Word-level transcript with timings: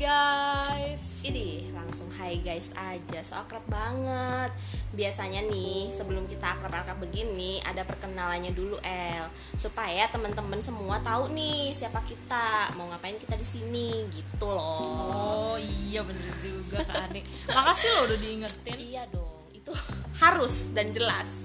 guys. 0.00 1.20
Ini 1.20 1.68
langsung 1.76 2.08
hai 2.16 2.40
guys 2.40 2.72
aja. 2.72 3.20
So 3.20 3.36
akrab 3.36 3.60
banget. 3.68 4.48
Biasanya 4.96 5.44
nih 5.44 5.92
sebelum 5.92 6.24
kita 6.24 6.56
akrab-akrab 6.56 6.98
begini 6.98 7.60
Ada 7.60 7.84
perkenalannya 7.84 8.56
dulu 8.56 8.80
El. 8.80 9.28
Supaya 9.60 10.08
teman-teman 10.08 10.64
semua 10.64 10.96
tahu 11.04 11.28
nih 11.36 11.76
Siapa 11.76 12.00
kita. 12.08 12.72
Mau 12.80 12.88
ngapain 12.88 13.20
kita 13.20 13.36
di 13.36 13.44
sini? 13.44 14.08
Gitu 14.08 14.48
loh. 14.48 15.52
Oh 15.52 15.56
iya 15.60 16.00
bener 16.00 16.32
juga 16.40 16.80
Kak 16.80 17.12
Makasih 17.52 17.88
lo 17.92 18.00
udah 18.08 18.18
diingetin. 18.18 18.76
Iya 18.80 19.04
dong. 19.12 19.52
Itu 19.52 19.76
harus 20.24 20.72
dan 20.72 20.96
jelas 20.96 21.44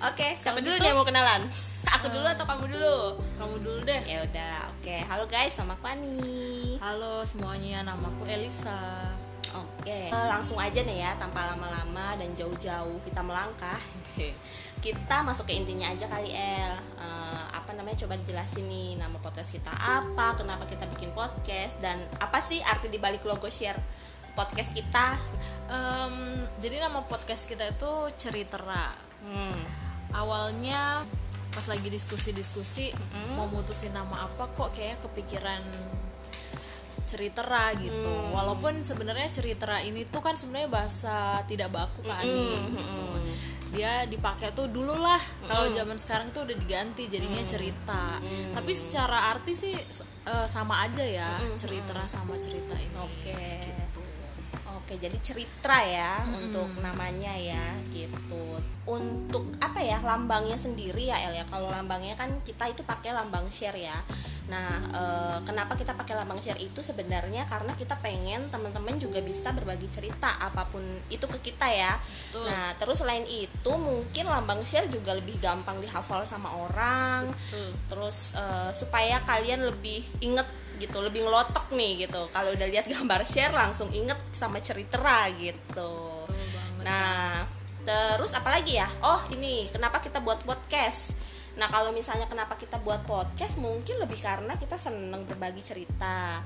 Oke, 0.00 0.32
siapa 0.40 0.56
Kalau 0.56 0.72
dulu 0.72 0.80
yang 0.80 0.96
mau 0.96 1.04
kenalan? 1.04 1.44
Aku 1.84 2.08
dulu 2.08 2.24
atau 2.24 2.48
kamu 2.48 2.72
dulu? 2.72 3.20
Kamu 3.36 3.56
dulu 3.60 3.78
deh 3.84 4.00
Ya 4.08 4.24
udah, 4.24 4.72
oke. 4.72 4.96
Halo 5.04 5.28
guys, 5.28 5.52
nama 5.60 5.76
aku 5.76 5.92
Ani. 5.92 6.80
Halo 6.80 7.20
semuanya 7.20 7.84
namaku 7.84 8.24
Elisa 8.24 9.12
Oke, 9.50 10.08
Eh, 10.08 10.26
langsung 10.30 10.56
aja 10.56 10.78
nih 10.80 11.02
ya, 11.04 11.10
tanpa 11.18 11.42
lama-lama 11.52 12.14
dan 12.14 12.30
jauh-jauh 12.38 13.02
kita 13.02 13.18
melangkah. 13.18 13.76
kita 14.86 15.26
masuk 15.26 15.50
ke 15.50 15.58
intinya 15.58 15.90
aja 15.90 16.06
kali 16.06 16.30
El. 16.30 16.74
Eh, 16.96 17.42
apa 17.50 17.74
namanya? 17.74 17.98
Coba 17.98 18.14
dijelasin 18.14 18.70
nih 18.70 18.94
nama 18.94 19.18
podcast 19.18 19.52
kita 19.52 19.74
apa, 19.74 20.38
kenapa 20.38 20.64
kita 20.70 20.86
bikin 20.94 21.10
podcast 21.12 21.82
dan 21.82 21.98
apa 22.22 22.38
sih 22.38 22.62
arti 22.62 22.88
dibalik 22.88 23.26
logo 23.26 23.50
share 23.50 23.76
podcast 24.32 24.70
kita? 24.70 25.18
Em, 25.66 26.40
Jadi 26.62 26.78
nama 26.78 27.02
podcast 27.04 27.44
kita 27.44 27.68
itu 27.68 27.90
Ceritera 28.16 28.94
Hmm. 29.20 29.89
Awalnya 30.10 31.06
pas 31.50 31.66
lagi 31.66 31.90
diskusi-diskusi 31.90 32.94
Mau 33.34 33.50
mutusin 33.50 33.90
nama 33.90 34.26
apa 34.26 34.46
kok 34.54 34.70
kayaknya 34.70 34.98
kepikiran 35.02 35.62
Ceritera 37.10 37.74
gitu. 37.74 38.14
Walaupun 38.30 38.86
sebenarnya 38.86 39.26
Ceritera 39.26 39.82
ini 39.82 40.06
tuh 40.06 40.22
kan 40.22 40.38
sebenarnya 40.38 40.70
bahasa 40.70 41.42
tidak 41.50 41.74
baku 41.74 42.06
kan 42.06 42.22
Ani 42.22 42.54
gitu. 42.70 43.06
dia 43.70 44.02
dipakai 44.02 44.50
tuh 44.50 44.66
dulu 44.66 44.98
lah 44.98 45.18
kalau 45.46 45.70
zaman 45.70 45.94
sekarang 45.94 46.34
tuh 46.34 46.46
udah 46.46 46.54
diganti 46.54 47.10
jadinya 47.10 47.42
cerita. 47.42 48.22
Tapi 48.54 48.72
secara 48.74 49.34
arti 49.34 49.58
sih 49.58 49.74
eh, 49.74 50.46
sama 50.46 50.86
aja 50.86 51.02
ya 51.02 51.34
cerita 51.58 51.98
sama 52.06 52.38
cerita 52.38 52.78
ini 52.78 52.94
Oke. 52.94 53.34
gitu. 53.66 54.00
Oke, 54.70 54.94
jadi 54.98 55.18
cerita 55.22 55.82
ya 55.82 56.22
untuk 56.30 56.66
namanya 56.78 57.34
ya 57.34 57.69
gitu. 58.08 58.60
Untuk 58.88 59.44
apa 59.60 59.82
ya 59.82 60.00
lambangnya 60.00 60.56
sendiri 60.56 61.10
ya 61.10 61.18
El 61.28 61.36
ya. 61.36 61.44
Kalau 61.44 61.68
lambangnya 61.68 62.16
kan 62.16 62.30
kita 62.46 62.70
itu 62.70 62.80
pakai 62.86 63.12
lambang 63.12 63.44
share 63.52 63.76
ya. 63.76 63.98
Nah, 64.50 64.82
eh, 64.90 65.38
kenapa 65.46 65.78
kita 65.78 65.94
pakai 65.94 66.18
lambang 66.18 66.42
share 66.42 66.58
itu 66.58 66.82
sebenarnya 66.82 67.46
karena 67.46 67.70
kita 67.78 67.94
pengen 68.02 68.50
teman-teman 68.50 68.98
juga 68.98 69.22
bisa 69.22 69.54
berbagi 69.54 69.86
cerita 69.86 70.42
apa 70.42 70.66
pun 70.66 70.82
itu 71.06 71.22
ke 71.30 71.52
kita 71.52 71.70
ya. 71.70 71.94
Betul. 71.98 72.50
Nah, 72.50 72.74
terus 72.74 72.98
selain 72.98 73.22
itu 73.30 73.72
mungkin 73.78 74.24
lambang 74.26 74.66
share 74.66 74.90
juga 74.90 75.14
lebih 75.14 75.38
gampang 75.38 75.78
dihafal 75.78 76.26
sama 76.26 76.50
orang. 76.50 77.30
Betul. 77.30 77.70
Terus 77.86 78.34
eh, 78.34 78.70
supaya 78.74 79.22
kalian 79.22 79.70
lebih 79.70 80.02
inget 80.18 80.48
gitu, 80.80 80.98
lebih 80.98 81.28
ngelotok 81.28 81.70
nih 81.76 82.08
gitu. 82.08 82.26
Kalau 82.32 82.50
udah 82.50 82.66
lihat 82.66 82.88
gambar 82.90 83.22
share 83.22 83.54
langsung 83.54 83.92
inget 83.94 84.18
sama 84.32 84.58
cerita 84.58 85.28
gitu. 85.36 86.26
Nah, 86.80 87.44
terus 87.86 88.32
apa 88.36 88.48
lagi 88.60 88.76
ya? 88.78 88.88
Oh, 89.00 89.20
ini 89.32 89.68
kenapa 89.68 89.98
kita 90.00 90.20
buat 90.20 90.42
podcast? 90.44 91.12
Nah, 91.58 91.66
kalau 91.66 91.90
misalnya 91.90 92.30
kenapa 92.30 92.54
kita 92.54 92.78
buat 92.80 93.02
podcast 93.02 93.58
mungkin 93.58 93.98
lebih 93.98 94.22
karena 94.22 94.54
kita 94.54 94.78
seneng 94.78 95.26
berbagi 95.26 95.60
cerita. 95.60 96.40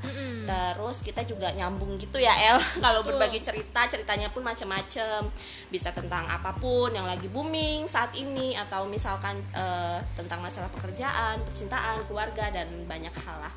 Terus 0.49 1.05
kita 1.05 1.23
juga 1.29 1.53
nyambung 1.53 2.01
gitu 2.01 2.17
ya, 2.17 2.33
El. 2.33 2.59
kalau 2.85 3.05
berbagi 3.05 3.45
cerita, 3.45 3.85
ceritanya 3.85 4.33
pun 4.33 4.41
macam-macam. 4.41 5.29
Bisa 5.69 5.93
tentang 5.93 6.25
apa 6.25 6.57
pun 6.57 6.89
yang 6.91 7.05
lagi 7.05 7.29
booming 7.29 7.85
saat 7.85 8.17
ini 8.17 8.57
atau 8.57 8.89
misalkan 8.89 9.39
eh, 9.53 10.03
tentang 10.17 10.41
masalah 10.41 10.73
pekerjaan, 10.73 11.39
percintaan, 11.45 12.09
keluarga 12.09 12.49
dan 12.49 12.67
banyak 12.89 13.13
hal 13.13 13.39
lah. 13.45 13.55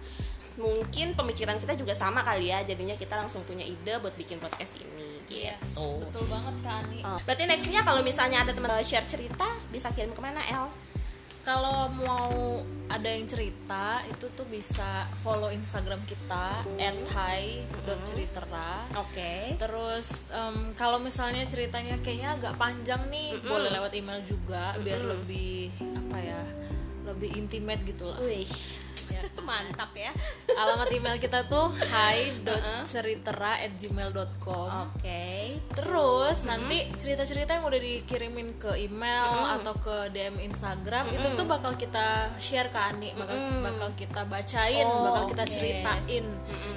Mungkin 0.58 1.14
pemikiran 1.14 1.62
kita 1.62 1.78
juga 1.78 1.94
sama 1.94 2.26
kali 2.26 2.50
ya, 2.50 2.66
jadinya 2.66 2.98
kita 2.98 3.14
langsung 3.14 3.46
punya 3.46 3.62
ide 3.62 4.02
buat 4.02 4.18
bikin 4.18 4.42
podcast 4.42 4.82
ini 4.82 5.22
Yes, 5.28 5.76
gitu. 5.76 6.02
betul 6.08 6.24
banget 6.32 6.56
Kak 6.64 6.76
Ani. 6.88 7.00
Oh, 7.04 7.20
berarti 7.28 7.44
nextnya 7.46 7.84
kalau 7.84 8.00
misalnya 8.02 8.42
ada 8.48 8.56
teman 8.56 8.72
share 8.82 9.06
cerita 9.06 9.48
bisa 9.70 9.92
kirim 9.92 10.16
ke 10.16 10.22
mana 10.24 10.40
El? 10.48 10.72
Kalau 11.44 11.88
mau 12.04 12.60
ada 12.92 13.08
yang 13.08 13.24
cerita 13.24 14.04
itu 14.04 14.28
tuh 14.36 14.44
bisa 14.52 15.08
follow 15.24 15.48
Instagram 15.48 16.04
kita 16.04 16.60
@hai.ceritera. 17.16 18.84
Oke. 19.00 19.56
Terus 19.56 20.28
em, 20.28 20.76
kalau 20.76 21.00
misalnya 21.00 21.48
ceritanya 21.48 21.96
kayaknya 22.04 22.36
agak 22.36 22.54
panjang 22.60 23.00
nih, 23.08 23.40
boleh 23.48 23.72
lewat 23.72 23.96
email 23.96 24.20
juga 24.28 24.76
biar 24.84 25.08
lebih 25.08 25.72
apa 25.96 26.18
ya, 26.20 26.42
lebih 27.08 27.30
intimate 27.40 27.84
gitu 27.88 28.12
lah. 28.12 28.20
Wih, 28.28 28.48
Ya. 29.10 29.24
mantap 29.40 29.96
ya. 29.96 30.12
Alamat 30.54 30.92
email 30.92 31.16
kita 31.18 31.48
tuh 31.48 31.72
hai.ceritera@gmail.com. 31.88 34.70
Oke. 34.92 35.56
Terus 35.72 36.38
nanti 36.44 36.92
cerita-cerita 36.92 37.56
yang 37.56 37.64
udah 37.64 37.80
dikirimin 37.80 38.58
ke 38.58 38.76
email 38.78 39.56
atau 39.56 39.74
ke 39.78 40.10
DM 40.12 40.40
Instagram 40.44 41.08
itu 41.10 41.28
tuh 41.34 41.46
bakal 41.46 41.76
kita 41.76 42.30
share 42.38 42.68
ke 42.68 42.78
Ani, 42.78 43.14
bakal 43.16 43.38
bakal 43.64 43.90
kita 43.96 44.22
bacain, 44.26 44.84
Oh, 44.84 45.04
bakal 45.08 45.24
kita 45.32 45.44
oke. 45.44 45.52
ceritain 45.52 46.26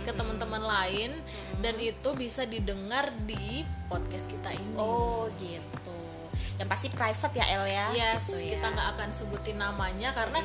ke 0.02 0.10
teman-teman 0.14 0.62
lain 0.62 1.10
dan 1.58 1.74
itu 1.76 2.08
bisa 2.14 2.47
didengar 2.47 3.10
di 3.26 3.66
podcast 3.86 4.26
kita 4.26 4.54
ini. 4.54 4.74
Oh, 4.78 5.26
gitu. 5.38 5.91
Yang 6.56 6.68
pasti 6.68 6.88
private 6.88 7.34
ya 7.34 7.44
El 7.50 7.64
ya. 7.66 7.86
Yes, 7.91 8.30
Gitu 8.30 8.47
ya. 8.47 8.50
kita 8.56 8.66
nggak 8.70 8.88
akan 8.94 9.08
sebutin 9.10 9.56
namanya 9.58 10.12
karena 10.12 10.41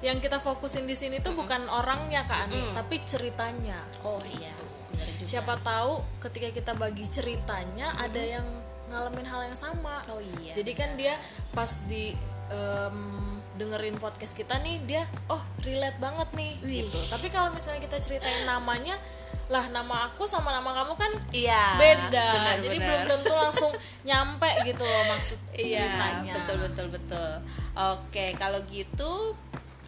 yang 0.00 0.16
kita 0.16 0.36
fokusin 0.36 0.84
di 0.84 0.94
sini 0.94 1.18
tuh 1.18 1.32
bukan 1.32 1.68
orangnya 1.68 2.24
Kak 2.24 2.48
Ani, 2.48 2.60
tapi 2.72 3.00
ceritanya. 3.02 3.76
Oh 4.00 4.16
iya. 4.24 4.52
Bener 4.88 5.06
juga. 5.14 5.28
Siapa 5.28 5.54
tahu 5.60 6.00
ketika 6.18 6.48
kita 6.50 6.72
bagi 6.72 7.04
ceritanya 7.06 7.92
ada 7.94 8.18
yang 8.18 8.46
ngalamin 8.88 9.22
hal 9.22 9.40
yang 9.44 9.54
sama. 9.54 10.00
Oh 10.08 10.18
iya. 10.40 10.52
Jadi 10.52 10.72
kan 10.72 10.96
dia 10.96 11.14
pas 11.50 11.68
di 11.84 12.16
em, 12.48 12.98
dengerin 13.54 13.96
podcast 13.96 14.32
kita 14.32 14.56
nih 14.58 14.80
dia 14.82 15.02
oh 15.28 15.38
relate 15.60 16.00
banget 16.00 16.28
nih 16.32 16.52
Wih. 16.60 16.72
gitu. 16.82 16.98
Tapi 17.08 17.28
kalau 17.28 17.52
misalnya 17.52 17.84
kita 17.84 18.00
ceritain 18.00 18.42
namanya 18.42 18.96
lah 19.46 19.66
nama 19.68 20.08
aku 20.08 20.24
sama 20.24 20.48
nama 20.48 20.70
kamu 20.72 20.94
kan 20.94 21.12
Iya. 21.28 21.74
beda. 21.76 22.26
benar, 22.32 22.56
Jadi 22.56 22.76
benar. 22.78 22.86
belum 22.88 23.02
tentu 23.04 23.32
langsung 23.36 23.72
nyampe 24.08 24.50
gitu 24.64 24.80
loh 24.80 25.04
maksud 25.10 25.38
Iya, 25.52 25.86
ceritanya. 25.86 26.34
betul 26.34 26.56
betul 26.62 26.86
betul. 26.88 27.30
Oke, 27.76 28.26
kalau 28.34 28.62
gitu 28.66 29.34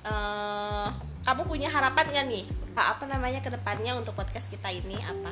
eh 0.03 0.89
kamu 1.23 1.43
punya 1.47 1.69
harapan 1.71 2.07
nggak 2.11 2.27
nih? 2.27 2.45
Apa, 2.75 2.99
apa 2.99 3.05
namanya 3.07 3.39
ke 3.45 3.51
depannya 3.53 3.95
untuk 3.95 4.17
podcast 4.19 4.51
kita 4.51 4.73
ini 4.75 4.99
apa? 4.99 5.31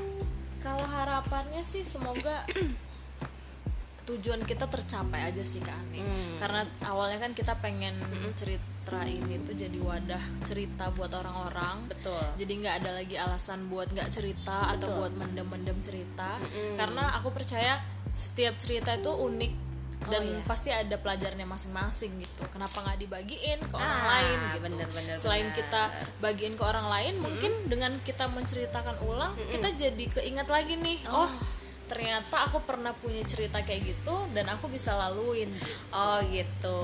Kalau 0.60 0.86
harapannya 0.86 1.64
sih 1.64 1.82
semoga 1.82 2.44
tujuan 4.08 4.42
kita 4.44 4.68
tercapai 4.70 5.26
aja 5.26 5.42
sih 5.42 5.58
Kak 5.58 5.74
Ani. 5.74 6.04
Hmm. 6.04 6.36
Karena 6.38 6.62
awalnya 6.86 7.18
kan 7.26 7.32
kita 7.34 7.58
pengen 7.58 7.96
cerita 8.38 9.02
ini 9.06 9.38
tuh 9.42 9.54
jadi 9.54 9.78
wadah 9.80 10.44
cerita 10.46 10.92
buat 10.94 11.10
orang-orang. 11.10 11.90
Betul. 11.90 12.22
Jadi 12.38 12.52
nggak 12.60 12.74
ada 12.84 12.90
lagi 13.00 13.16
alasan 13.18 13.66
buat 13.66 13.90
nggak 13.90 14.10
cerita 14.12 14.70
atau 14.76 14.86
Betul. 14.90 14.98
buat 15.00 15.12
mendem-mendem 15.16 15.78
cerita. 15.82 16.38
Karena 16.78 17.18
aku 17.18 17.32
percaya 17.34 17.80
setiap 18.12 18.58
cerita 18.58 18.94
itu 18.98 19.10
unik 19.10 19.69
dan 20.08 20.24
iya. 20.24 20.40
pasti 20.48 20.72
ada 20.72 20.96
pelajarannya 20.96 21.44
masing-masing 21.44 22.24
gitu. 22.24 22.42
Kenapa 22.48 22.80
nggak 22.80 22.98
dibagiin 23.04 23.60
ke 23.60 23.74
orang 23.76 24.00
Ah, 24.00 24.08
lain 24.16 24.38
gitu? 24.56 24.62
bener, 24.64 24.88
bener, 24.88 25.14
Selain 25.18 25.44
bener. 25.44 25.58
kita 25.60 25.82
bagiin 26.18 26.54
ke 26.56 26.64
orang 26.64 26.86
lain, 26.88 27.14
mungkin 27.20 27.52
dengan 27.68 27.92
kita 28.00 28.24
menceritakan 28.26 28.96
ulang, 29.04 29.36
kita 29.36 29.68
jadi 29.76 30.04
keingat 30.08 30.48
lagi 30.48 30.80
nih. 30.80 31.04
Oh, 31.12 31.28
ternyata 31.84 32.46
aku 32.46 32.62
pernah 32.62 32.94
punya 32.94 33.20
cerita 33.26 33.60
kayak 33.60 33.82
gitu 33.92 34.14
dan 34.32 34.48
aku 34.48 34.70
bisa 34.70 34.94
laluin. 34.94 35.50
gitu. 35.52 35.92
Oh 35.92 36.18
gitu. 36.30 36.80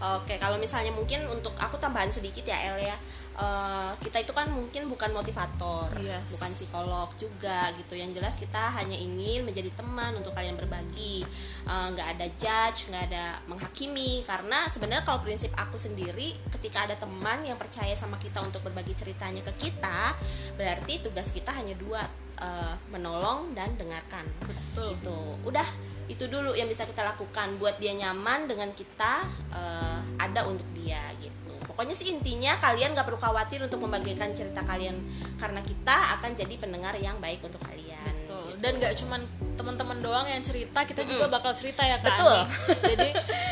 Oke, 0.00 0.40
kalau 0.40 0.56
misalnya 0.56 0.88
mungkin 0.96 1.28
untuk 1.28 1.52
aku 1.60 1.76
tambahan 1.76 2.08
sedikit 2.08 2.40
ya 2.48 2.72
El 2.72 2.88
ya. 2.88 2.96
Eh, 3.40 3.90
kita 4.04 4.20
itu 4.20 4.32
kan 4.36 4.48
mungkin 4.48 4.88
bukan 4.88 5.12
motivator, 5.16 5.88
Yes. 5.96 6.36
bukan 6.36 6.50
psikolog 6.52 7.08
juga 7.20 7.72
gitu. 7.76 7.96
Yang 7.96 8.20
jelas 8.20 8.34
kita 8.36 8.72
hanya 8.80 8.96
ingin 8.96 9.44
menjadi 9.44 9.68
teman 9.76 10.16
untuk 10.16 10.32
kalian 10.32 10.56
berbagi. 10.56 11.24
Eh, 11.68 11.86
nggak 11.92 12.08
ada 12.16 12.26
judge, 12.40 12.88
nggak 12.88 13.12
ada 13.12 13.40
menghakimi. 13.48 14.24
Karena 14.24 14.64
sebenarnya 14.68 15.04
kalau 15.04 15.20
prinsip 15.20 15.52
aku 15.56 15.76
sendiri, 15.76 16.36
ketika 16.52 16.88
ada 16.88 16.96
teman 16.96 17.44
yang 17.44 17.60
percaya 17.60 17.92
sama 17.92 18.16
kita 18.16 18.40
untuk 18.40 18.64
berbagi 18.64 18.96
ceritanya 18.96 19.44
ke 19.52 19.68
kita, 19.68 20.16
berarti 20.56 21.04
tugas 21.04 21.28
kita 21.32 21.52
hanya 21.52 21.76
dua, 21.76 22.04
eh, 22.40 22.74
menolong 22.88 23.52
dan 23.52 23.76
dengarkan 23.76 24.24
Betul. 24.42 24.96
itu 24.96 25.16
udah 25.44 25.68
itu 26.06 26.26
dulu 26.26 26.52
yang 26.52 26.66
bisa 26.66 26.82
kita 26.82 27.06
lakukan 27.06 27.54
buat 27.56 27.76
dia 27.76 27.94
nyaman 27.94 28.44
dengan 28.44 28.72
kita 28.72 29.22
eh, 29.50 29.98
ada 30.18 30.42
untuk 30.44 30.66
dia 30.74 30.98
gitu 31.16 31.54
pokoknya 31.62 31.94
sih 31.94 32.10
intinya 32.10 32.58
kalian 32.58 32.92
gak 32.92 33.06
perlu 33.06 33.16
khawatir 33.16 33.60
untuk 33.60 33.78
membagikan 33.80 34.32
cerita 34.32 34.60
kalian 34.60 34.98
karena 35.36 35.60
kita 35.60 36.18
akan 36.18 36.34
jadi 36.34 36.54
pendengar 36.56 36.96
yang 36.96 37.14
baik 37.18 37.38
untuk 37.40 37.62
kalian 37.62 38.14
Betul. 38.20 38.58
dan 38.58 38.72
nggak 38.76 38.94
cuman 38.96 39.20
teman-teman 39.54 39.98
doang 40.00 40.26
yang 40.26 40.40
cerita 40.40 40.82
kita 40.82 41.04
juga 41.04 41.28
bakal 41.28 41.52
cerita 41.52 41.80
ya 41.82 41.94
kak 41.96 42.10
Betul. 42.10 42.38
Jadi 42.90 43.08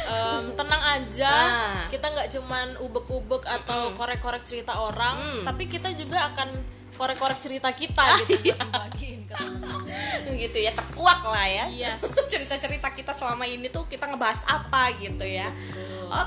em, 0.08 0.44
tenang 0.52 0.82
aja 0.90 1.30
Ah. 1.30 1.84
kita 1.86 2.06
nggak 2.08 2.28
cuman 2.30 2.66
ubek-ubek 2.80 3.44
atau 3.44 3.92
korek-korek 3.92 4.42
cerita 4.42 4.72
orang 4.74 5.16
Mm. 5.20 5.44
tapi 5.44 5.64
kita 5.66 5.92
juga 5.92 6.28
akan 6.28 6.48
korek-korek 6.98 7.38
cerita 7.38 7.70
kita 7.70 8.02
Ah, 8.02 8.18
gitu 8.26 8.50
iya. 8.50 8.58
buat 8.58 8.66
dibagiin 8.66 9.20
ke 9.24 9.36
gitu 10.38 10.58
ya 10.58 10.70
terkuak 10.74 11.22
lah 11.22 11.46
ya. 11.46 11.64
Yes. 11.70 12.02
cerita-cerita 12.32 12.90
kita 12.92 13.14
selama 13.14 13.46
ini 13.46 13.70
tuh 13.70 13.86
kita 13.86 14.10
ngebahas 14.10 14.42
apa 14.44 14.90
gitu 14.98 15.22
ya. 15.22 15.48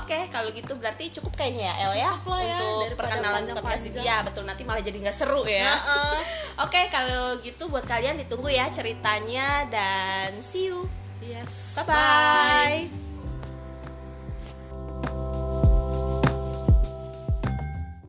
Oke 0.00 0.32
kalau 0.32 0.48
gitu 0.50 0.72
berarti 0.80 1.12
cukup 1.12 1.36
kayaknya 1.36 1.70
ya 1.70 1.74
El 1.86 1.92
ya? 1.96 2.10
Lah 2.24 2.40
ya, 2.40 2.56
untuk 2.60 2.96
perkenalan 2.98 3.42
podcast 3.46 3.84
panjang-panjang. 3.84 4.02
dia 4.02 4.16
betul. 4.24 4.42
Nanti 4.48 4.62
malah 4.64 4.82
jadi 4.82 4.98
nggak 5.04 5.16
seru 5.16 5.44
ya. 5.44 5.76
Heeh. 5.76 6.16
oke 6.64 6.80
kalau 6.88 7.36
gitu 7.44 7.68
buat 7.68 7.84
kalian 7.84 8.16
ditunggu 8.16 8.48
ya 8.48 8.66
ceritanya 8.72 9.68
dan 9.68 10.40
see 10.40 10.72
you. 10.72 10.88
Yes. 11.22 11.78
Bye 11.78 11.86
bye 11.86 13.11